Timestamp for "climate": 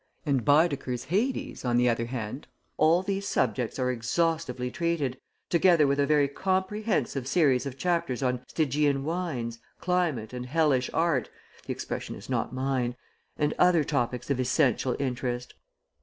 9.79-10.33